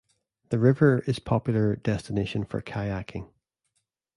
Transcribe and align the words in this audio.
The 0.49 0.57
river 0.57 1.03
is 1.05 1.19
popular 1.19 1.75
destination 1.75 2.43
for 2.43 2.59
kayaking. 2.59 3.29